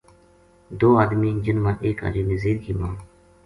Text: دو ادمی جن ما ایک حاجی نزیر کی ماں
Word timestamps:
دو 0.79 0.89
ادمی 1.03 1.31
جن 1.43 1.57
ما 1.63 1.71
ایک 1.85 1.97
حاجی 2.03 2.23
نزیر 2.31 2.57
کی 2.63 2.73
ماں 2.79 2.95